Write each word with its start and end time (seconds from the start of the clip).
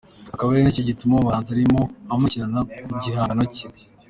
akaba 0.33 0.47
ari 0.51 0.63
nacyo 0.65 0.81
gituma 0.89 1.11
uyu 1.13 1.25
muhanzi 1.27 1.49
arimo 1.51 1.81
amukurikirana 2.11 2.59
ku 2.87 2.93
gihangano 3.03 3.43
cye. 3.55 3.65